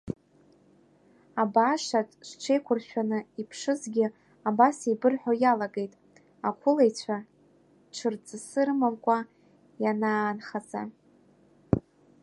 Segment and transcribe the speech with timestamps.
[1.41, 4.05] Абаашаҿ зҽеиқәыршәаны иԥшызгьы
[4.49, 5.93] абас еибырҳәо иалагеит
[6.49, 7.17] ақәылаҩцәа
[7.93, 9.17] ҽырҵасы рымамкәа
[9.83, 10.81] ианаанхаӡа.